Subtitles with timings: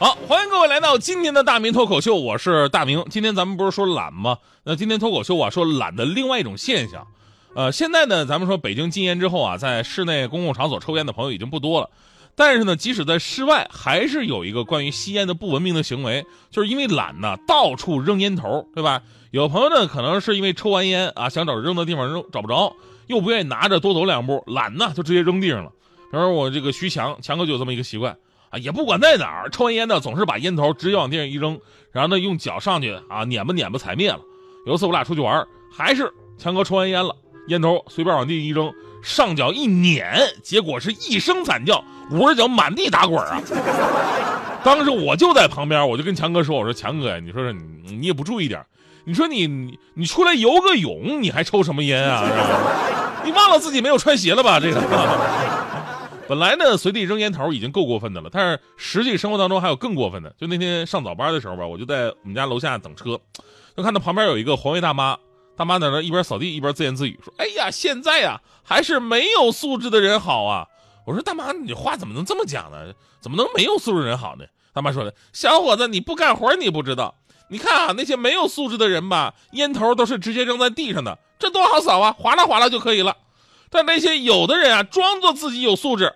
[0.00, 3.04] 好，欢迎各位来到今天的大明脱口秀，我是大明。
[3.10, 4.38] 今天咱们不是说懒吗？
[4.62, 7.04] 那今天脱口秀啊，说懒的另外一种现象。
[7.56, 11.90] 呃，现在呢，咱们说北京禁烟之后啊，在室内公共场所抽烟的朋友已经不多了。
[12.36, 19.02] 但是呢，即使在室外，还是有一个关于吸烟的不文明的行为，就是因为懒呢，到处扔烟头，对吧？
[19.32, 22.72] 有朋友呢，可能是因为抽完烟啊，想找扔的地方扔找不着，
[23.08, 25.72] 又不愿意拿着多走两步，懒呢，就直接扔地上了。
[26.12, 28.16] 比如说我这个徐强，强哥就有这么一个习惯。
[28.50, 31.58] 啊，也不管在哪儿抽完烟呢，总是把烟头直接往地上一扔，
[31.92, 34.20] 然后呢用脚上去啊碾吧碾吧踩灭了。
[34.66, 37.14] 有一次我俩出去玩，还是强哥抽完烟了，
[37.48, 40.06] 烟头随便往地上一扔，上脚一碾，
[40.42, 43.40] 结果是一声惨叫，捂着脚满地打滚啊！
[44.64, 48.62] 当时我就在旁边，我就跟强哥说：“我说强哥呀，你说说你你也不注意点，
[49.04, 52.24] 你说你你出来游个泳，你还抽什么烟啊？
[53.24, 54.58] 你忘了自己没有穿鞋了吧？
[54.58, 54.80] 这个。”
[56.28, 60.28] 本来呢，随地扔烟头已经够过分的了，但是实际生活当中还有更过分的。
[60.38, 63.18] 就那天上早班的时候吧，我就在我们家楼下等车，
[63.74, 65.16] 就看到旁边有一个环卫大妈，
[65.56, 70.66] 大妈在那一边扫地一边自言自语说：“哎呀，现在呀，还是没有素质的人好啊！”
[71.06, 72.92] 我说：“大妈，你话怎么能这么讲呢？
[73.22, 74.44] 怎么能没有素质人好呢？”
[74.74, 77.14] 大妈说的：“小伙子，你不干活你不知道，
[77.48, 83.16] 你看啊，那些没有素质的人吧，烟头都是直接扔在地上的，这多好扫啊，划拉划拉就可以了。”
[83.70, 86.12] 但那些有的人啊，装作自己有素质，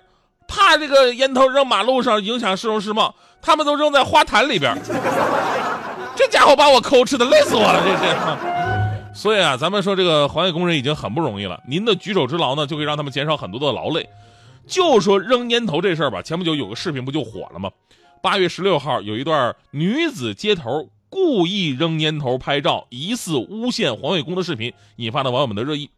[0.48, 4.76] 怕这个烟头扔马路上影响市容市貌，他们都扔在花坛里边。
[6.16, 9.18] 这家伙把我抠吃的累死我了，这是。
[9.20, 14.08] 所以啊，咱们说这个环卫工人已经很不容易了，您的举手之劳呢，就可以让他们减少很多的劳累。
[14.66, 17.70] 就说扔烟头这事儿吧，前不久有个视频不就火了吗？
[18.22, 25.90] 八月十六号有一段女子街头故意扔烟头拍照，疑似诬陷环卫工的视频，引发了网友们的热议。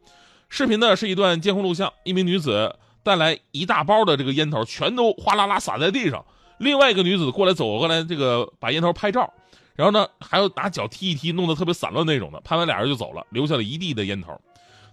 [0.49, 6.25] 视频呢是一段监控录像，一名女子带来一大包的这个烟头，全都哗啦啦洒在地上。
[6.59, 9.33] 另外一个女子过来走过来，这个把烟头拍照，
[9.75, 12.41] 然后呢还要拿脚踢一踢，弄得特别散乱那种的。
[12.41, 14.41] 拍完俩人就走了，留下了一地的烟头。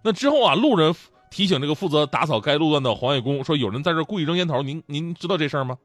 [0.04, 0.96] 那之后啊，路人
[1.30, 5.78] 提醒这个负责打扫该路段的环卫工说，有人在这故意扔烟头，您您知道这事儿吗？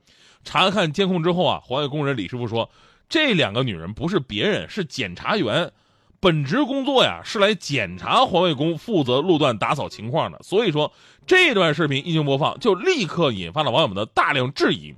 [0.43, 2.71] 查看监控之后啊，环卫工人李师傅说，
[3.09, 5.71] 这两个女人不是别人，是检察员。
[6.21, 10.93] 本职工作呀是来检查环卫工负责路段打扫情况的，所以说
[11.27, 14.95] 这段视频一经播放，就立刻引发了网友们的大量质疑。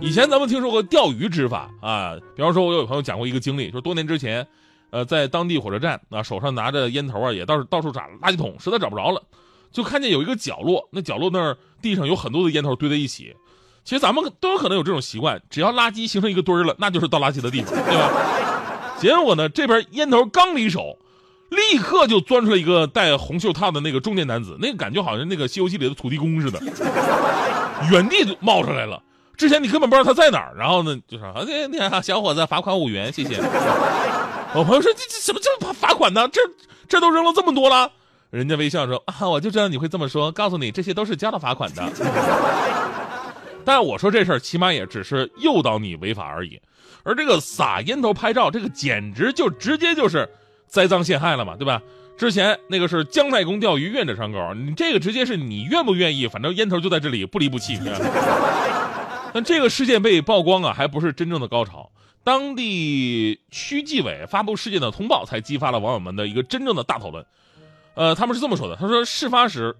[0.00, 4.46] 以前咱们听说过钓鱼执法啊，比方说我有朋友讲过一个经历，就是多年之前，
[4.90, 9.22] 呃，在当地火车站啊，手上拿着烟头啊，也到到处找垃圾桶，实在找不着了，
[9.72, 13.34] 就看见有一个角落，那角落那儿地上有很多的烟头堆在一起。
[13.84, 18.55] 其实咱们都有可能有这种习惯，只要垃圾形成一个堆儿了，那就是倒垃圾的地方，对吧？
[18.98, 20.98] 结果呢，这边烟头刚离手，
[21.50, 26.60] 立刻就钻出来一个戴红袖套的那个中年男子，那个感觉好像那个《西游记》里的土地公似的，
[27.90, 29.02] 原地就冒出来了。
[29.36, 33.36] 之前你根本不知道他在哪儿，然后呢，就说：“哎，你看，小伙子，罚款五元，谢谢。”
[34.54, 36.26] 我朋友说：“这这怎么叫罚罚款呢？
[36.28, 36.40] 这
[36.88, 37.90] 这都扔了这么多了。”
[38.30, 41.82] 人家微笑说：“啊，我就知道你会这么说，告诉你，这些都是交了罚款的。”
[43.66, 46.60] 但我说这事儿，起码也只是诱导你违法而已。
[47.02, 50.28] 而这个撒烟头拍照，这个简直就直接就是
[50.68, 51.82] 栽赃陷害了嘛，对吧？
[52.16, 57.76] 之前那个是姜太公钓鱼，愿者上钩，你这个直接是你愿不愿意，反正烟头就在这里，不离不弃。
[59.34, 61.90] 但这个事件被曝光啊，还不是真正的高潮。
[62.22, 67.26] 当地区纪委发布事件的通报，才激发了网友们的一个真正的大讨论。
[67.94, 69.76] 呃，他们是这么说的：他说，事发时，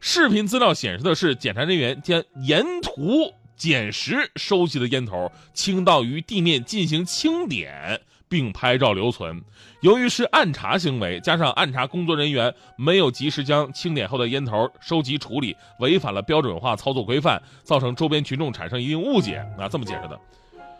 [0.00, 3.32] 视频资料显示的是检查人员将沿途。
[3.56, 9.40] 捡拾收集的烟头倾倒于地面进行清点，并拍照留存。
[9.80, 19.36] 由于是暗查行为，加上暗查工作人员没有及时将清点后的烟头收集处理，违反了标准化操作规范，造成周边群众产生一定误解。
[19.56, 20.20] 啊，这么解释的。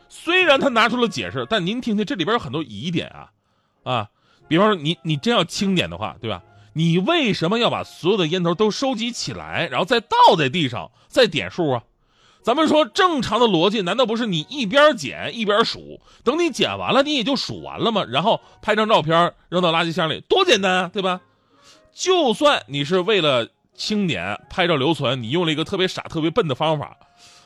[0.08, 3.30] 虽然他拿出了解释，但您听听，这里边有很多疑点啊
[3.84, 4.10] 啊！
[4.48, 6.42] 比方说，你你真要清点的话，对吧？
[6.74, 11.82] 你为什么要把所有的烟头都收集起来，然后再倒在地上，再点数啊？
[12.42, 16.00] 咱们说正常的逻辑，难道不是你一边捡一边数？
[16.22, 18.04] 等你捡完了，你也就数完了吗？
[18.10, 21.20] 然后拍张照片扔到垃圾箱里，多简单啊，对吧？
[21.94, 26.98] 就算你是为了清点拍照留存，你用了一个特别傻、特别笨的方法，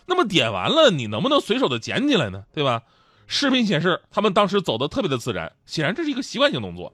[0.06, 2.42] 那么点完了，你能不能随手的捡起来呢？
[2.52, 2.82] 对吧？
[3.26, 6.92] 视频显示，他们当时走的特别的自然，显然这是一个习惯性动作。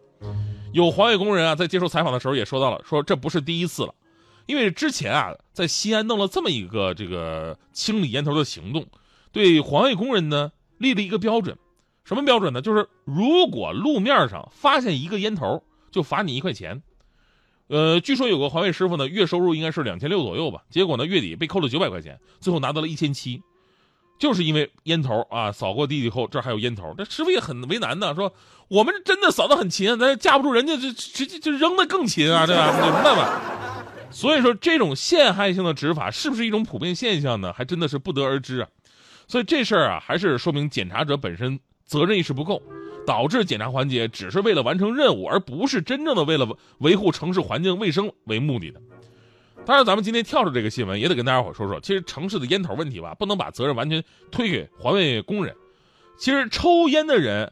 [0.74, 3.94] 有环卫工人啊，在接受采访的时候也说到了，说这不是第一次了，
[4.46, 8.84] 因为之前啊，在西安弄了这么一个这个清理烟头的行动，
[9.30, 11.56] 对环卫工人呢立了一个标准，
[12.02, 12.60] 什么标准呢？
[12.60, 15.62] 就是如果路面上发现一个烟头，
[15.92, 16.82] 就罚你一块钱。
[17.68, 23.40] 呃，据说有个环卫师傅呢，月收入应该是两千六左右吧，结果呢月底被扣了九百块钱，最后拿到了一千七，
[24.18, 28.32] 就是因为烟头啊，扫过地以后这还有烟头，这师傅也很为难呢，说
[28.68, 32.72] 我们真的扫得很勤，但是架不住人家这直接就扔的更勤啊，对吧？
[32.72, 33.40] 明白吧？
[34.10, 37.52] 所以说这种陷害性的执法是不是一种普遍现象呢？
[37.52, 38.68] 还真的是不得而知啊。
[39.26, 42.62] 所以这事儿啊，还是说明检查者本身责任意识不够。
[43.06, 48.80] 导致检查环节只是为了完成任务，而不是真正的为了维护城市环境卫生为目的的。
[49.66, 55.54] 当然，咱们今天跳出这个新闻，也得跟大家伙说说，其实城市的烟头问题吧，不能把责任完全推给环卫工人。
[56.18, 57.50] 其实抽烟的人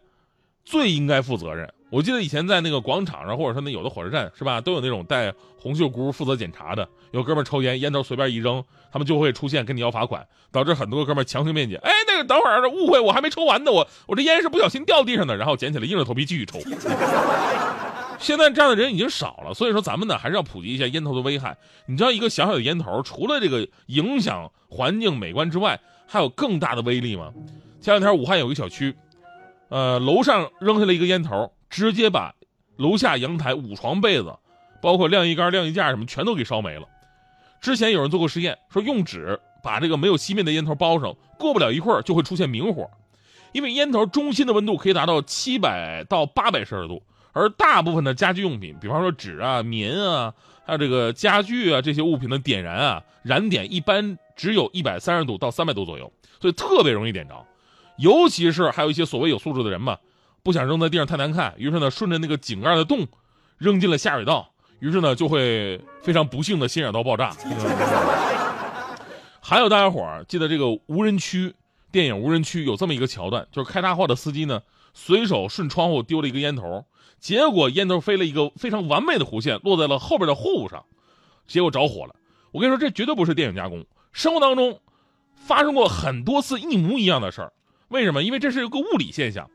[0.64, 1.72] 最应该负责任。
[1.90, 6.86] 我记得以前在那个广场上，或者说那有的火车站是吧，都有那种带红袖箍负责检查的。
[7.12, 8.62] 有哥们抽烟，烟头随便一扔，
[8.92, 11.76] 他们就会出现跟你要罚款，导致很多哥们强行辩解。
[11.76, 16.60] 哎，那个等会儿误会，我还没抽完呢，我我这烟是不小心掉地上的，然后捡起来硬着头皮继续抽。
[18.22, 21.56] 现在这样的人已经少了，所以说咱们呢还是要普及一下烟头的危害。
[21.86, 27.32] 你知道一个小小的烟头，除了这个影响环境美观之外，还有更大的威力吗？
[27.80, 28.94] 前两天武汉有一个小区，
[29.68, 31.52] 呃，楼上扔下了一个烟头。
[31.68, 32.34] 直接把
[32.76, 34.30] 楼下阳台五床被子，
[34.82, 36.86] 包括晾衣杆、晾衣架什么，全都给烧没了。
[37.62, 42.90] 之前有人做过实验，说用纸把这个没有熄灭的烟头包上，过不了一会儿就会出现明火。
[43.52, 50.32] 因为烟头中心的温度可以达到七百到八百摄氏度，而大部分的家居用品，比方说纸啊、棉啊，
[50.64, 57.46] 还有这个家具啊这些物品的点燃啊，燃点一般只有一百三十度到三百度左右，所以特别容易点着。
[57.96, 59.98] 尤其是还有一些所谓有素质的人嘛。
[60.44, 63.06] 不想扔在地上太难看，于是呢，顺着那个井盖的洞，
[63.58, 64.50] 扔进了下水道，
[64.80, 67.32] 于是呢，就会非常不幸的心眼到爆炸。
[69.40, 71.54] 还有大家伙儿记得这个无人区
[71.92, 74.62] 电影《无人区》有这么一个桥段，就是开大货的司机呢，
[74.94, 76.86] 随手顺窗户丢了一个烟头，
[77.20, 80.86] 结果烟头飞了一个非常完美的弧线，落在了后边的货物上，
[81.46, 82.16] 结果着火了。
[82.50, 84.80] 我跟你说，这绝对不是电影加工，生活当中
[85.34, 87.52] 发生过很多次一模一样的事儿。
[87.88, 88.22] 为什么？
[88.22, 89.50] 因为这是一个物理现象。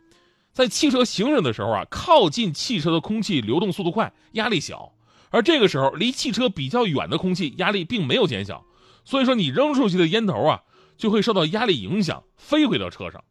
[0.53, 4.91] 在汽车行驶的时候啊，靠近汽车的空气流动速度快，压力小；
[5.31, 8.63] 而这个时候离汽车比较远的空气压力并没有减小，
[9.05, 10.63] 所以说你扔出去的烟头啊，
[10.97, 13.23] 就会受到压力影响，飞回到车上。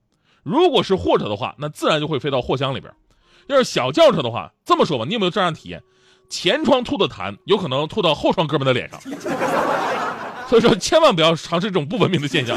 [0.42, 2.92] 如果是货车的话，那自然就会飞到货箱里边；
[3.48, 5.82] 要是小轿车的话，这么说吧，你有没有这样体验？
[6.28, 9.00] 前窗吐的痰，有可能吐到后窗哥们的脸上。
[10.48, 12.56] 所以说，千万不要尝试这种不文明的现象。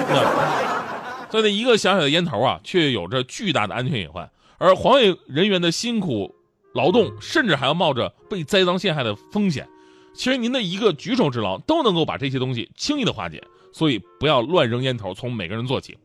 [1.31, 4.29] 所以，那一个小小的烟头啊，却有着巨大的安全隐患。
[4.59, 6.35] 而环卫人员的辛苦
[6.73, 9.67] 劳动，甚至还要冒着被栽赃陷害的风险。
[10.13, 13.43] 其实您的一个举手之劳，都能够把这些东西轻易的化解。
[13.71, 15.97] 所以不要乱扔烟头，从每个人做起。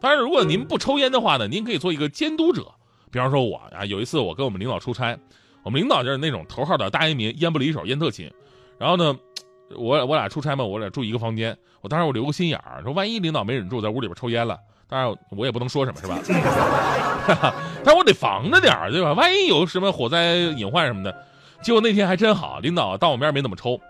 [0.00, 2.66] 当然，如果您不抽烟的话呢，您可以做一个监督者。
[3.10, 5.18] 比方说我啊，有一次我跟我们领导出差，
[5.62, 8.30] 我们领导就是那种头号的大烟民，烟不离手，烟特勤。
[8.78, 9.16] 然后呢，
[9.76, 11.56] 我我俩出差嘛，我俩住一个房间。
[11.80, 14.58] 我当时我留个心眼儿，说万一领导没忍住，在屋里边抽烟了。
[14.88, 16.18] 当然，我也不能说什么，是吧？
[17.84, 19.12] 但是我得防着点儿，对吧？
[19.12, 21.26] 万一有什么火灾隐患什么的。
[21.62, 23.80] 结果那天还真好，领导当我面没怎么抽。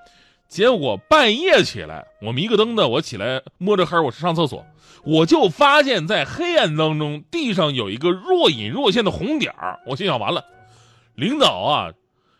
[0.51, 4.67] 结果半夜起来，我迷个灯的，我起来摸着黑，我是上厕所，
[5.05, 9.79] 我就发现，在黑暗当中，地上有一个若隐若现的红点儿。
[9.87, 10.45] 我心想，完了，
[11.15, 11.93] 领导啊，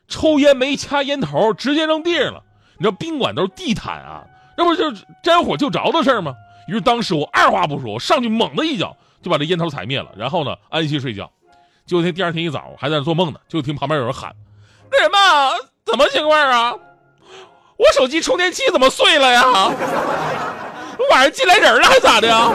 [0.09, 2.43] 抽烟没掐烟头，直接扔地上了。
[2.79, 4.27] 你知道宾馆都是地毯啊，
[4.57, 6.35] 那不就沾火就着的事儿吗？
[6.67, 11.31] 于是当时我二话不说，上去猛的一脚就把这烟头踩灭了，然后呢安心睡觉。
[11.87, 14.35] 结果那第二天一早还在那做梦呢，就听旁边有人喊
[14.91, 15.17] ：“那什么，
[15.85, 16.75] 怎么情况啊？
[17.81, 19.43] 我手机充电器怎么碎了呀？
[21.11, 22.51] 晚上进来人了还咋的呀？”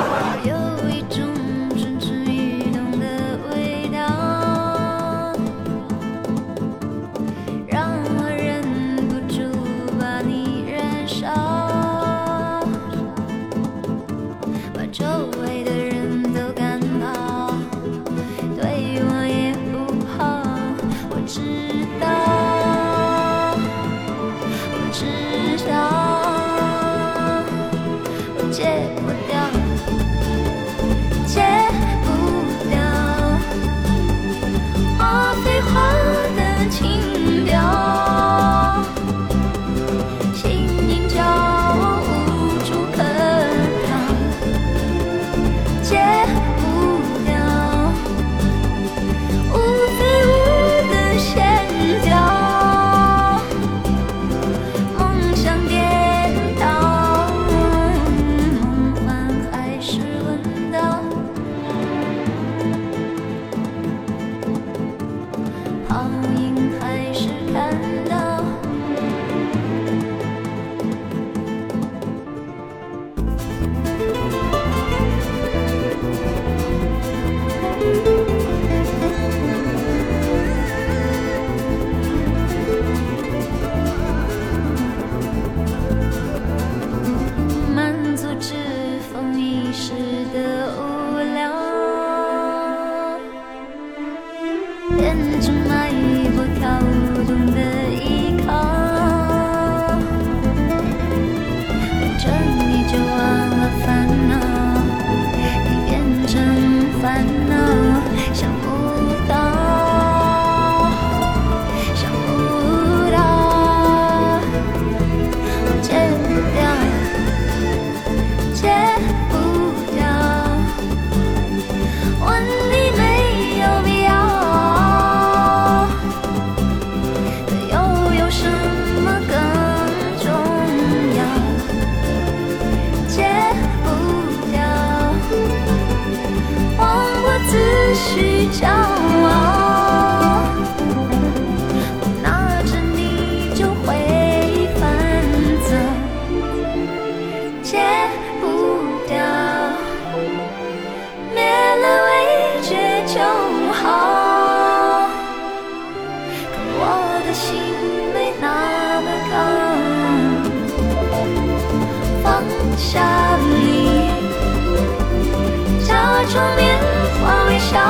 [167.75, 167.81] 要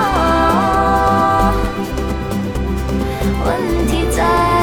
[3.45, 4.54] 问题在